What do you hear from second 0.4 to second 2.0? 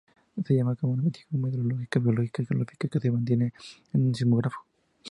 Se lleva a cabo investigación meteorológica,